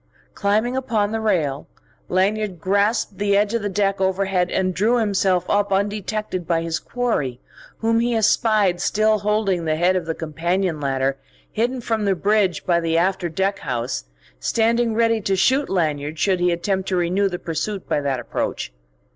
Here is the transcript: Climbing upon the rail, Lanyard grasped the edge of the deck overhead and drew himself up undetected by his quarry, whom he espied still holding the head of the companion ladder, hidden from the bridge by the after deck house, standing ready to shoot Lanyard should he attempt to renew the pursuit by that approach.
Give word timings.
Climbing 0.33 0.75
upon 0.75 1.11
the 1.11 1.19
rail, 1.21 1.67
Lanyard 2.09 2.59
grasped 2.59 3.19
the 3.19 3.37
edge 3.37 3.53
of 3.53 3.61
the 3.61 3.69
deck 3.69 4.01
overhead 4.01 4.49
and 4.49 4.73
drew 4.73 4.97
himself 4.97 5.47
up 5.47 5.71
undetected 5.71 6.47
by 6.47 6.63
his 6.63 6.79
quarry, 6.79 7.39
whom 7.81 7.99
he 7.99 8.15
espied 8.15 8.81
still 8.81 9.19
holding 9.19 9.65
the 9.65 9.75
head 9.75 9.95
of 9.95 10.07
the 10.07 10.15
companion 10.15 10.79
ladder, 10.81 11.19
hidden 11.51 11.81
from 11.81 12.05
the 12.05 12.15
bridge 12.15 12.65
by 12.65 12.79
the 12.79 12.97
after 12.97 13.29
deck 13.29 13.59
house, 13.59 14.05
standing 14.39 14.95
ready 14.95 15.21
to 15.21 15.35
shoot 15.35 15.69
Lanyard 15.69 16.17
should 16.17 16.39
he 16.39 16.49
attempt 16.51 16.89
to 16.89 16.95
renew 16.95 17.29
the 17.29 17.37
pursuit 17.37 17.87
by 17.87 18.01
that 18.01 18.19
approach. 18.19 18.73